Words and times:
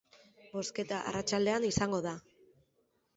Bozketa 0.53 1.01
arratsaldean 1.11 1.67
izango 1.67 1.99
da. 2.07 2.15